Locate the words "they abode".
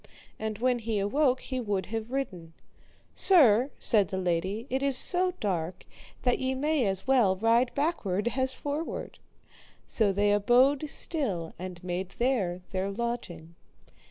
10.11-10.89